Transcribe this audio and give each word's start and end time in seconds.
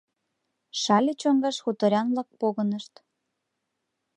Шале 0.81 1.13
чоҥгаш 1.21 1.57
хуторян-влак 1.63 2.29
погынышт. 2.39 2.93